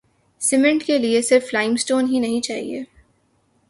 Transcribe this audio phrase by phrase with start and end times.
[0.41, 2.83] Cement کیلئے صرف limestone ہی نہیں چاہیے۔